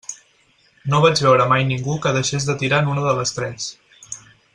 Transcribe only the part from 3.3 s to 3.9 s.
tres.